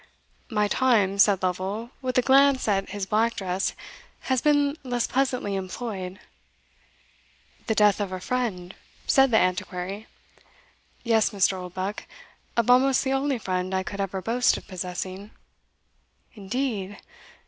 "My 0.49 0.67
time," 0.67 1.19
said 1.19 1.43
Lovel, 1.43 1.91
with 2.01 2.17
a 2.17 2.23
glance 2.23 2.67
at 2.67 2.89
his 2.89 3.05
black 3.05 3.35
dress, 3.35 3.73
"has 4.21 4.41
been 4.41 4.75
less 4.81 5.05
pleasantly 5.05 5.53
employed." 5.55 6.19
"The 7.67 7.75
death 7.75 7.99
of 8.01 8.11
a 8.11 8.19
friend?" 8.19 8.73
said 9.05 9.29
the 9.29 9.37
Antiquary. 9.37 10.07
"Yes, 11.03 11.29
Mr. 11.29 11.53
Oldbuck 11.53 12.07
of 12.57 12.67
almost 12.67 13.03
the 13.03 13.13
only 13.13 13.37
friend 13.37 13.75
I 13.75 13.83
could 13.83 14.01
ever 14.01 14.23
boast 14.23 14.57
of 14.57 14.67
possessing." 14.67 15.29
"Indeed? 16.33 16.97